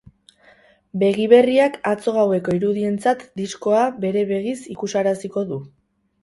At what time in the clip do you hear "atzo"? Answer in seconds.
1.91-2.13